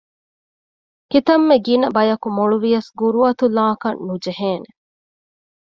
[1.11, 4.69] ކިތަންމެ ގިނަ ބަޔަކު މޮޅުވިޔަސް ގުރުއަތުލާކަށް ނުޖެހޭނެ